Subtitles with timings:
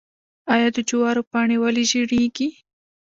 [0.53, 2.47] آیا د جوارو پاڼې ولې ژیړیږي؟